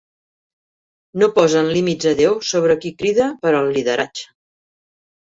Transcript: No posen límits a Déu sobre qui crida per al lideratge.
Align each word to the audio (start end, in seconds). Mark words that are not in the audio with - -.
No 1.25 1.29
posen 1.35 1.69
límits 1.77 2.11
a 2.13 2.15
Déu 2.23 2.41
sobre 2.55 2.81
qui 2.87 2.95
crida 3.05 3.31
per 3.47 3.55
al 3.63 3.73
lideratge. 3.81 4.29